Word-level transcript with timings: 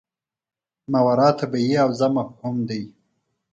ماورا 0.91 1.27
الطبیعي 1.31 1.75
حوزه 1.83 2.07
مفهوم 2.17 2.55
دی. 2.69 2.81